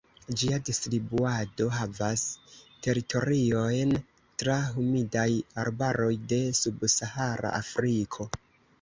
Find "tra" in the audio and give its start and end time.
4.45-4.57